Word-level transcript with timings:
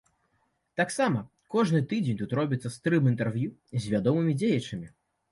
Таксама 0.79 1.19
кожны 1.55 1.81
тыдзень 1.91 2.17
тут 2.21 2.33
робіцца 2.39 2.71
стрым-інтэрв'ю 2.77 3.51
з 3.83 3.93
вядомымі 3.93 4.33
дзеячамі. 4.39 4.89